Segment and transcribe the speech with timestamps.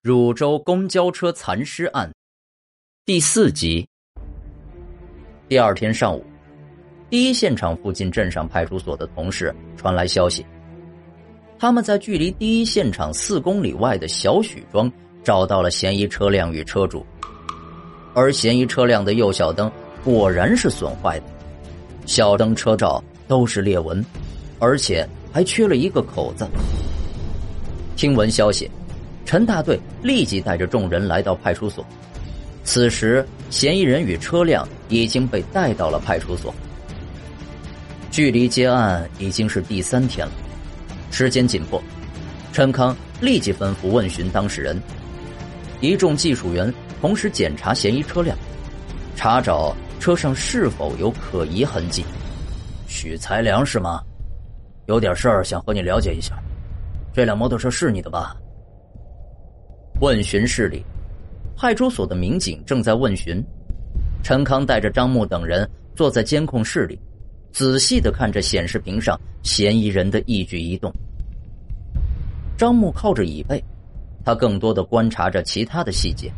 [0.00, 2.08] 汝州公交车残尸案
[3.04, 3.84] 第四集。
[5.48, 6.24] 第二天上午，
[7.10, 10.46] 第一现场附近镇上派出所的同事传来消息，
[11.58, 14.90] 他们在距离第一现场四公里外的小许庄
[15.24, 17.04] 找到了嫌疑车辆与车主，
[18.14, 19.68] 而嫌疑车辆的右小灯
[20.04, 21.26] 果然是损坏的，
[22.06, 24.04] 小灯车罩都是裂纹，
[24.60, 26.46] 而且还缺了一个口子。
[27.96, 28.70] 听闻消息。
[29.28, 31.84] 陈大队立即带着众人来到派出所。
[32.64, 36.54] 此时，嫌疑人与车辆已经被带到了派出所。
[38.10, 40.32] 距离接案已经是第三天了，
[41.10, 41.78] 时间紧迫，
[42.54, 44.80] 陈康立即吩咐问询当事人。
[45.82, 48.34] 一众技术员同时检查嫌疑车辆，
[49.14, 52.02] 查找车上是否有可疑痕迹。
[52.86, 54.00] 许才良是吗？
[54.86, 56.34] 有点事儿想和你了解一下。
[57.12, 58.34] 这辆摩托车是你的吧？
[60.00, 60.84] 问询室里，
[61.56, 63.44] 派出所的民警正在问询。
[64.22, 66.96] 陈康带着张木等人坐在监控室里，
[67.50, 70.92] 仔细的看着显示屏上嫌疑人的一举一动。
[72.56, 73.62] 张木靠着椅背，
[74.24, 76.32] 他更多的观察着其他的细节。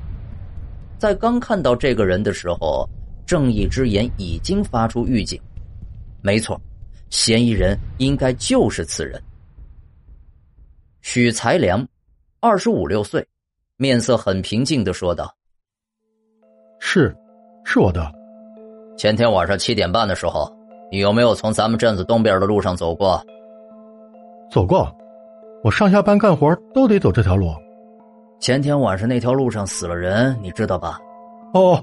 [0.98, 2.88] 在刚看到这个人的时候，
[3.26, 5.38] 正义之眼已经发出预警。
[6.22, 6.58] 没错，
[7.10, 9.20] 嫌疑人应该就是此人。
[11.02, 11.86] 许才良，
[12.40, 13.26] 二十五六岁。
[13.80, 15.34] 面色很平静的说道
[16.80, 17.16] ：“是，
[17.64, 18.12] 是我的。
[18.94, 20.54] 前天晚上七点半的时候，
[20.92, 23.18] 你有没有从咱们镇子东边的路上走过？
[24.50, 24.94] 走过，
[25.64, 27.54] 我上下班干活都得走这条路。
[28.38, 31.00] 前天晚上那条路上死了人，你知道吧？
[31.54, 31.82] 哦，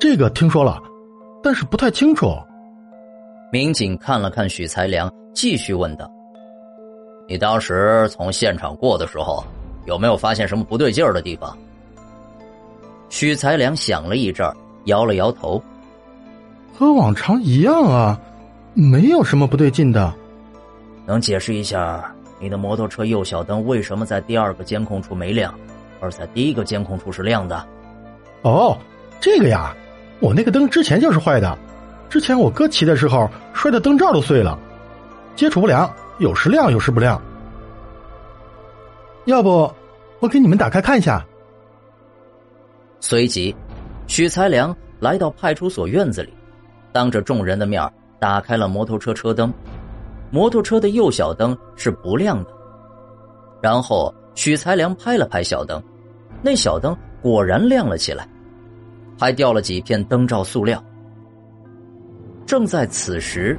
[0.00, 0.80] 这个听说了，
[1.42, 2.34] 但是不太清楚。”
[3.52, 6.10] 民警看了看许才良，继续问道
[7.28, 9.44] ：“你当时从现场过的时候？”
[9.86, 11.56] 有没有发现什么不对劲儿的地方？
[13.10, 14.50] 许才良想了一阵
[14.86, 15.62] 摇了摇头，
[16.76, 18.18] 和往常一样啊，
[18.72, 20.12] 没有什么不对劲的。
[21.06, 25.54] 能解释一下你的摩托车右小灯为什么在第二个监控处没亮，
[26.00, 27.64] 而在第一个监控处是亮的？
[28.42, 28.76] 哦，
[29.20, 29.74] 这个呀，
[30.18, 31.56] 我那个灯之前就是坏的，
[32.08, 34.58] 之前我哥骑的时候摔的灯罩都碎了，
[35.36, 35.88] 接触不良，
[36.18, 37.20] 有时亮有时不亮。
[39.26, 39.72] 要不，
[40.24, 41.22] 我给你们打开看一下。
[42.98, 43.54] 随即，
[44.06, 46.32] 许才良来到派出所院子里，
[46.92, 47.86] 当着众人的面
[48.18, 49.52] 打开了摩托车车灯。
[50.30, 52.50] 摩托车的右小灯是不亮的。
[53.60, 55.82] 然后，许才良拍了拍小灯，
[56.40, 58.26] 那小灯果然亮了起来，
[59.20, 60.82] 还掉了几片灯罩塑料。
[62.46, 63.58] 正在此时，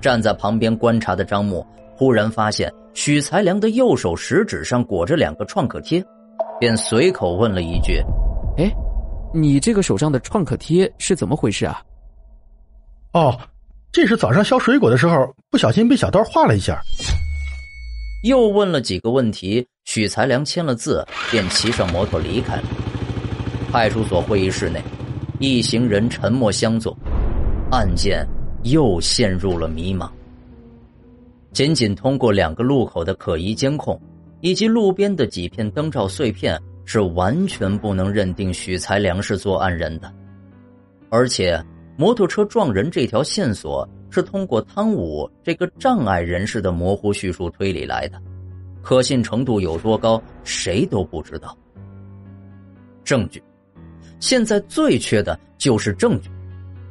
[0.00, 2.72] 站在旁边观察的张木忽然发现。
[3.00, 6.04] 许才良的右手食指上裹着两个创可贴，
[6.58, 8.02] 便随口问了一句
[8.58, 8.68] ：“哎，
[9.32, 11.80] 你这个手上的创可贴是怎么回事啊
[13.14, 13.38] ？”“哦，
[13.92, 16.76] 这是早上削水果的时候不小心被小刀划了一下。”
[18.26, 22.64] 又问了几个问题，许才良签了字，便骑上摩托离开了。
[23.70, 24.82] 派出所会议室内，
[25.38, 26.98] 一行人沉默相坐，
[27.70, 28.26] 案件
[28.64, 30.10] 又陷入了迷茫。
[31.58, 34.00] 仅仅通过两个路口的可疑监控，
[34.42, 40.08] 以及路边的几片灯罩碎片，是完全不能认定许才良是作案人的。
[41.10, 41.60] 而且，
[41.96, 48.22] 摩托车撞人这条线索是通过汤武这个障碍人士的模糊叙述推理来的，
[48.80, 51.58] 可信程度有多高，谁都不知道。
[53.02, 53.42] 证据，
[54.20, 56.30] 现在最缺的就是证据，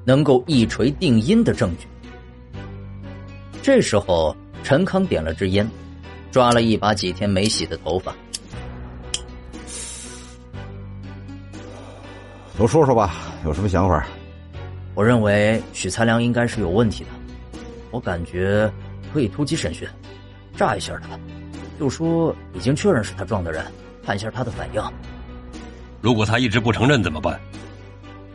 [0.04, 1.88] 能够一锤定音的证据。
[3.62, 4.36] 这时候。
[4.64, 5.70] 陈康点了支烟，
[6.32, 8.14] 抓了一把几天没洗的头发。
[12.58, 14.06] 都说说吧，有什么想法？
[14.94, 17.10] 我认为许才良应该是有问题的，
[17.92, 18.70] 我感觉
[19.14, 19.88] 可以突击审讯，
[20.56, 21.18] 炸一下他，
[21.80, 23.64] 就说已经确认是他撞的人，
[24.04, 24.84] 看一下他的反应。
[26.02, 27.40] 如果他一直不承认怎么办？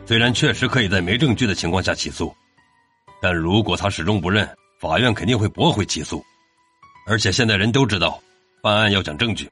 [0.05, 2.33] 虽然确实可以在没证据的情况下起诉，
[3.21, 4.47] 但如果他始终不认。
[4.83, 6.21] 法院肯定会驳回起诉，
[7.07, 8.19] 而且现在人都知道，
[8.61, 9.49] 办案要讲证据。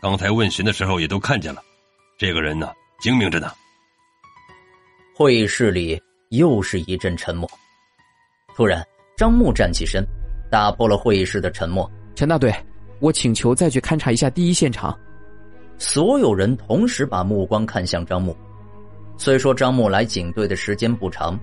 [0.00, 1.62] 刚才问询的时候也都看见了，
[2.18, 3.52] 这个人呢精明着呢。
[5.14, 7.48] 会议室里又是一阵沉默。
[8.56, 8.84] 突然，
[9.16, 10.04] 张木站起身，
[10.50, 11.88] 打破了会议室的沉默。
[12.16, 12.52] 陈大队，
[12.98, 14.98] 我请求再去勘察一下第一现场。
[15.78, 18.36] 所有人同时把目光看向张木。
[19.16, 21.38] 虽说张木来警队的时间不长，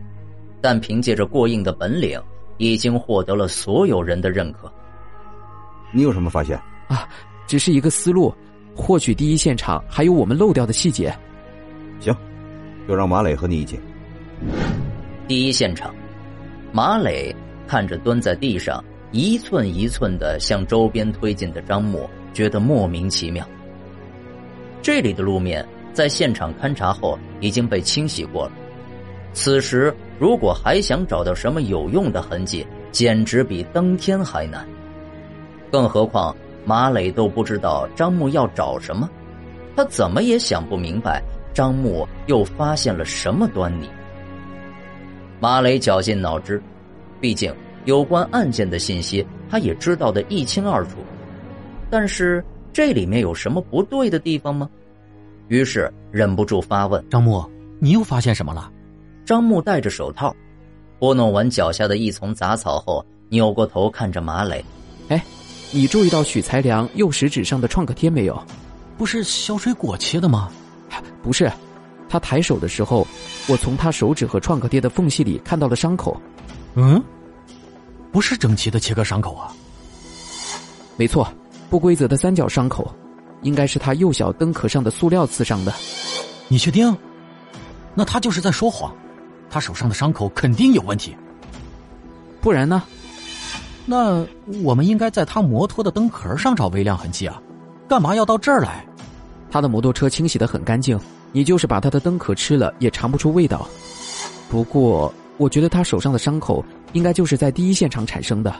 [0.61, 2.21] 但凭借着过硬的本领。
[2.61, 4.71] 已经获得了所有人的认可。
[5.91, 6.55] 你有什么发现？
[6.87, 7.09] 啊，
[7.47, 8.31] 只是一个思路，
[8.75, 11.11] 或许第一现场还有我们漏掉的细节。
[11.99, 12.15] 行，
[12.87, 13.79] 就让马磊和你一起。
[15.27, 15.91] 第一现场，
[16.71, 17.35] 马磊
[17.67, 23.43] 看着蹲在地上一寸一寸的向周边推进的张默，觉得莫名其妙。
[24.83, 28.51] 这里的路面在现场勘查后已经被清洗过了，
[29.33, 34.67] 此时如果还想找到什么有用的痕迹，简直比登天还难。
[35.71, 36.35] 更何况
[36.65, 39.09] 马磊都不知道张木要找什么，
[39.75, 41.23] 他怎么也想不明白
[41.53, 43.89] 张木又发现了什么端倪。
[45.39, 46.61] 马磊绞尽脑汁，
[47.19, 47.53] 毕竟
[47.85, 50.97] 有关案件的信息他也知道的一清二楚，
[51.89, 52.43] 但是。
[52.73, 54.69] 这里面有什么不对的地方吗？
[55.49, 57.43] 于是忍不住发问：“张木，
[57.81, 58.71] 你又发现什么了？”
[59.25, 60.35] 张木戴着手套，
[60.99, 64.63] 拨弄完脚下的一丛杂草后，扭过头看着马磊
[65.09, 65.23] ：“哎，
[65.71, 68.41] 你注意到许才良右食指上的创可贴没有？
[68.97, 70.51] 不是小水果切的吗？
[71.23, 71.51] 不是，
[72.09, 73.07] 他抬手的时候，
[73.47, 76.19] 我从他手指和创可贴的缝隙里看到了伤口。
[76.75, 77.01] 嗯，
[78.11, 79.53] 不是整齐的切割伤口啊。
[80.97, 81.27] 没错。”
[81.71, 82.93] 不规则的三角伤口，
[83.43, 85.73] 应该是他右小灯壳上的塑料刺伤的。
[86.49, 86.93] 你确定？
[87.95, 88.93] 那他就是在说谎，
[89.51, 91.15] 他手上的伤口肯定有问题。
[92.39, 92.81] 不然呢？
[93.85, 94.25] 那
[94.63, 97.39] 我们应该在他摩托的灯壳上找微量痕迹啊，
[97.87, 98.85] 干嘛要到这儿来？
[99.51, 100.99] 他的摩托车清洗的很干净，
[101.31, 103.67] 你就是把他的灯壳吃了也尝不出味道。
[104.49, 106.63] 不过，我觉得他手上的伤口
[106.93, 108.55] 应该就是在第一现场产生的。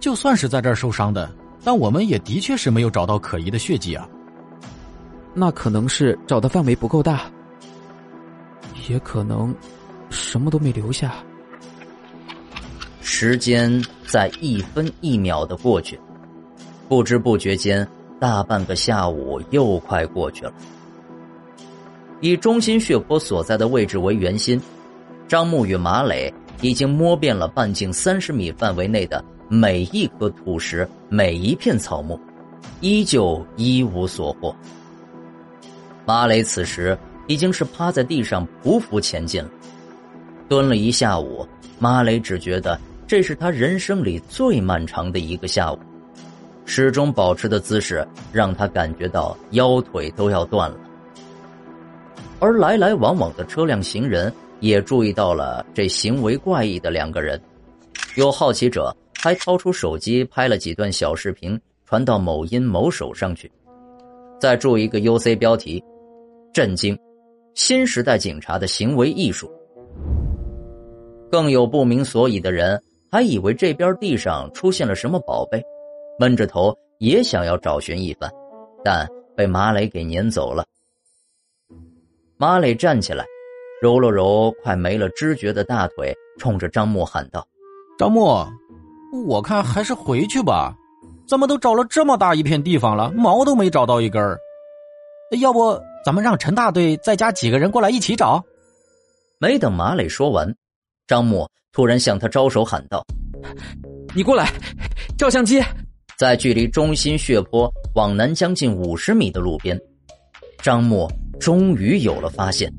[0.00, 1.30] 就算是在这儿受伤的。
[1.66, 4.06] 但我们也的确是没有找到可疑的血迹啊。
[5.32, 7.22] 那可能是找的范围不够大，
[8.88, 9.54] 也可能
[10.10, 11.14] 什么都没留下。
[13.00, 15.98] 时间在一分一秒的过去，
[16.88, 17.86] 不知不觉间，
[18.18, 20.52] 大半个下午又快过去了。
[22.20, 24.60] 以中心血泊所在的位置为圆心，
[25.28, 26.32] 张木与马磊
[26.62, 29.22] 已经摸遍了半径三十米范围内的。
[29.46, 32.18] 每一颗土石，每一片草木，
[32.80, 34.56] 依旧一无所获。
[36.06, 39.50] 马磊此时已经是趴在地上匍匐前进了，
[40.48, 41.46] 蹲了一下午。
[41.78, 45.78] 马磊只觉得这是他人生里最漫长的一个下午，
[46.64, 50.76] 始终保持的姿势让他感觉到腰腿都要断了。
[52.38, 57.40] 而来来往往的车辆行人也注意到了这行为怪异的两个人，
[58.16, 58.94] 有好奇者。
[59.16, 63.50] 还掏出手机拍了几段小视频，传到某音某手上去，
[64.38, 65.82] 再注一个 UC 标题：
[66.52, 66.94] 震惊，
[67.54, 69.50] 新时代警察的行为艺术。
[71.30, 72.80] 更有不明所以的人
[73.10, 75.62] 还以为这边地上出现了什么宝贝，
[76.18, 78.30] 闷着头也想要找寻一番，
[78.84, 80.64] 但被马磊给撵走了。
[82.36, 83.24] 马磊站起来，
[83.80, 87.46] 揉了揉快没了知觉的大腿，冲着张木喊道
[87.98, 88.44] ：“张木。”
[89.28, 90.74] 我看还是回去吧，
[91.26, 94.36] 咱们都找了这么大一片地方了，毛都没找到一根儿。
[95.40, 98.44] 要不咱们让陈大队再加几个人过来一起找？
[99.38, 100.54] 没等马磊说完，
[101.06, 103.04] 张默突然向他招手喊道
[104.14, 104.52] ：“你过来，
[105.18, 105.62] 照相机。”
[106.16, 109.76] 在距离中心血泊往南将近五十米的路边，
[110.58, 111.10] 张默
[111.40, 112.72] 终于有了发现。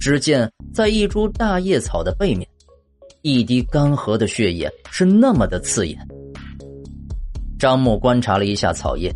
[0.00, 2.48] 只见在一株大叶草的背面。
[3.22, 5.98] 一滴干涸的血液是那么的刺眼。
[7.58, 9.14] 张默观察了一下草叶，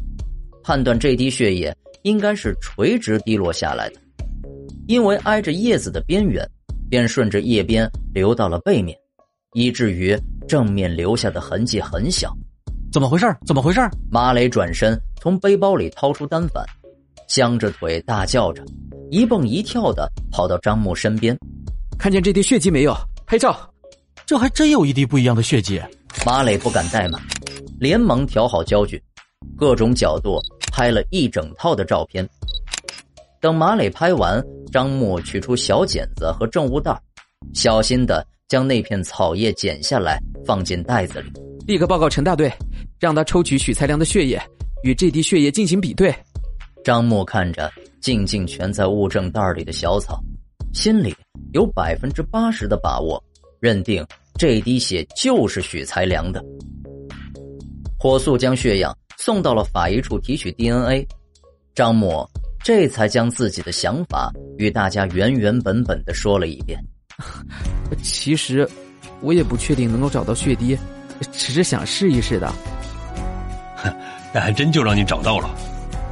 [0.62, 3.96] 判断这滴血液应该是垂直滴落下来的，
[4.87, 6.46] 因为挨着叶子的边缘，
[6.90, 8.94] 便顺着叶边流到了背面，
[9.54, 10.14] 以至于
[10.46, 12.30] 正面留下的痕迹很小。
[12.92, 13.34] 怎么回事？
[13.46, 13.80] 怎么回事？
[14.11, 16.62] 马磊转身从背包里掏出单反，
[17.26, 18.62] 僵着腿大叫着，
[19.11, 21.34] 一蹦一跳的跑到张木身边。
[21.99, 22.94] 看见这滴血迹没有？
[23.25, 23.58] 拍照。
[24.26, 25.80] 这还真有一滴不一样的血迹，
[26.26, 27.18] 马磊不敢怠慢，
[27.80, 29.02] 连忙调好焦距，
[29.56, 30.38] 各种角度
[30.75, 32.28] 拍了一整套的照片。
[33.40, 37.00] 等马磊拍完，张木取出小剪子和证物袋，
[37.54, 41.31] 小心的将那片草叶剪下来放进袋子里，
[41.64, 42.52] 立刻报告陈大队，
[42.99, 44.43] 让他抽取许才良的血液，
[44.83, 46.12] 与这滴血液进行比对。
[46.83, 50.21] 张木看着静静蜷在物证袋里的小草，
[50.73, 51.14] 心里
[51.52, 53.23] 有百分之八十的把握。
[53.61, 54.04] 认定
[54.37, 56.45] 这滴血就是许才良的，
[57.97, 58.93] 火速将血样
[59.25, 61.09] 送到了法医处提取 DNA。
[61.75, 62.31] 张默
[62.62, 66.78] 这才将自己的想法与大家原原本本的说了一遍。
[68.04, 68.69] 其实
[69.23, 70.78] 我也不确定能够找到血滴，
[71.33, 72.52] 只是想试一试的。
[73.76, 73.90] 哼，
[74.35, 75.49] 那还真就让你找到了。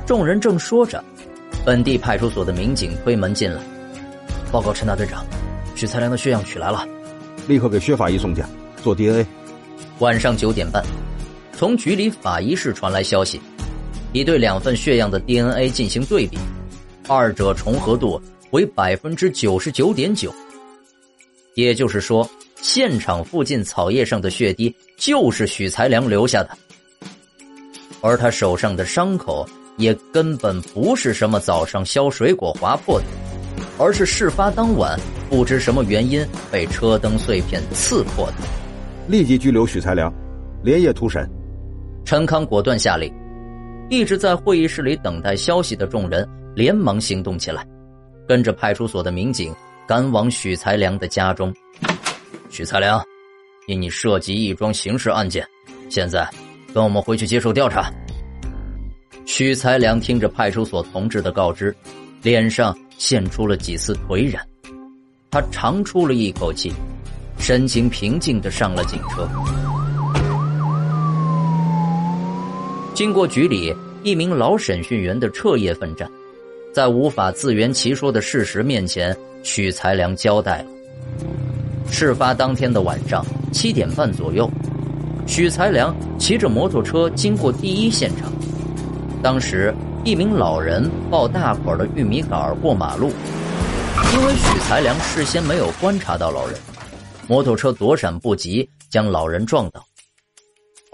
[0.07, 1.05] 众人正说着，
[1.67, 3.61] 本地派出所的民警推门进来，
[4.51, 5.23] 报告陈大队长，
[5.75, 6.89] 许才良的血样取来了，
[7.47, 8.43] 立刻给薛法医送去
[8.83, 9.27] 做 DNA。
[9.99, 10.83] 晚上九点半，
[11.63, 13.41] 从局里法医室传来消息，
[14.13, 16.37] 已对两份血样的 DNA 进行对比，
[17.07, 20.35] 二者重合度为百分之九十九点九，
[21.55, 22.29] 也就是说，
[22.61, 26.51] 现场附近草叶上的血滴就是许才良留下的，
[28.01, 33.07] 而他手上的伤口也根本不是什么早上削水果划破的，
[33.79, 34.99] 而是事发当晚
[35.31, 38.35] 不知什么原因被车灯碎片刺破的。
[39.07, 40.13] 立即拘留许才良，
[40.65, 41.25] 连夜突审。
[42.05, 43.13] 陈康果断下令，
[43.89, 47.67] 一直在会议室里等待消息的众人连忙行动起来，
[48.29, 49.55] 跟着派出所的民警
[49.87, 51.53] 赶往许才良的家中。
[52.51, 53.03] 许才良，
[53.67, 55.47] 因你涉及一桩刑事案件，
[55.89, 56.29] 现在
[56.75, 57.91] 跟我们回去接受调查。
[59.25, 61.75] 许才良听着派出所同志的告知，
[62.23, 64.45] 脸上现出了几丝颓然，
[65.31, 66.73] 他长出了一口气。
[67.39, 69.29] 神情平静的上了警车。
[72.95, 76.11] 经过局里一名老审讯员的彻夜奋战，
[76.75, 80.67] 在无法自圆其说的事实面前，许才良交代了。
[81.91, 84.49] 事发当天的晚上七点半左右，
[85.27, 88.31] 许才良骑着摩托车经过第一现场，
[89.23, 93.11] 当时一名老人抱大捆的玉米杆过马路，
[94.13, 96.57] 因为许才良事先没有观察到老人。
[97.27, 99.83] 摩托车躲闪不及，将老人撞倒，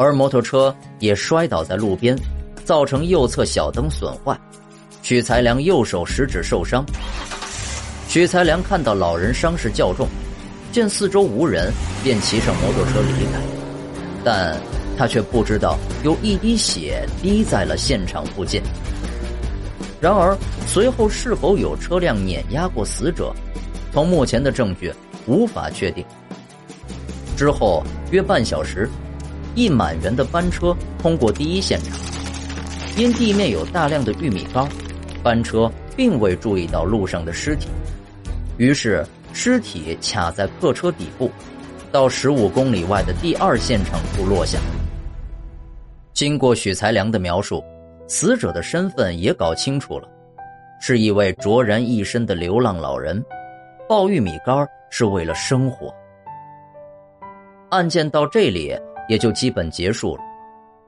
[0.01, 2.17] 而摩托车也摔倒在路边，
[2.65, 4.39] 造成右侧小灯损坏。
[5.03, 6.87] 许才良右手食指受伤。
[8.07, 10.07] 许才良看到老人伤势较重，
[10.71, 11.73] 见四周无人，
[12.05, 13.41] 便骑上摩托车离开。
[14.23, 14.57] 但
[14.97, 18.63] 他却不知道有一滴血滴在了现场附近。
[20.01, 20.39] 然而
[20.69, 23.35] 随后是否有车辆碾压过死者，
[23.93, 24.95] 从目前的证据
[25.27, 26.05] 无法确定。
[27.37, 28.89] 之后约半小时，
[29.55, 31.99] 一满员的班车通过第一现场，
[32.97, 34.69] 因地面有大量的玉米杆，
[35.23, 37.69] 班车并未注意到路上的尸体，
[38.57, 41.31] 于是尸体卡在客车底部，
[41.91, 44.59] 到十五公里外的第二现场处落下。
[46.13, 47.63] 经过许才良的描述，
[48.07, 50.09] 死者的身份也搞清楚了，
[50.81, 53.25] 是一位卓然一身的流浪老人，
[53.89, 55.95] 抱玉米杆是为了生活。
[57.71, 58.75] 案件到这里
[59.09, 60.23] 也就基本结束了，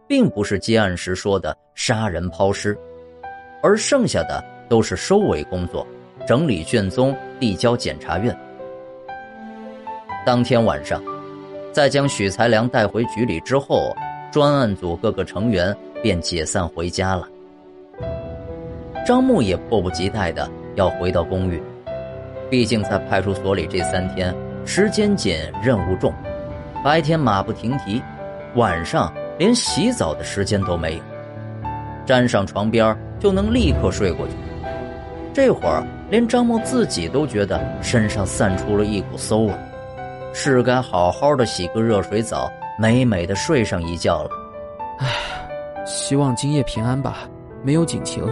[0.06, 2.76] 并不是接案时说的杀人抛尸，
[3.62, 5.86] 而剩下的都是收尾工作，
[6.26, 8.36] 整理卷宗递交检察院。
[10.24, 11.02] 当天晚上，
[11.72, 13.94] 在将许才良带回局里之后，
[14.30, 17.26] 专案组各个成员便解散回家了。
[19.06, 21.60] 张木也迫不及待的要回到公寓，
[22.50, 24.34] 毕竟在派出所里这三天
[24.66, 26.12] 时间紧，任务重。
[26.82, 28.02] 白天马不停蹄，
[28.54, 31.02] 晚上连洗澡的时间都没有。
[32.06, 34.32] 沾上床边就能立刻睡过去。
[35.32, 39.52] 这会儿连张默自己都觉得身上散出了一股馊味，
[40.32, 44.30] 是该好好的洗个热水澡，美美的睡上一觉了。
[44.98, 45.06] 唉，
[45.84, 47.18] 希望今夜平安吧，
[47.62, 48.24] 没有警情。